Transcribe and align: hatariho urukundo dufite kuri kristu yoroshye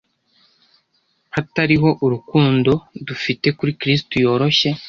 hatariho 1.35 1.89
urukundo 2.05 2.71
dufite 3.07 3.47
kuri 3.57 3.71
kristu 3.81 4.13
yoroshye 4.23 4.69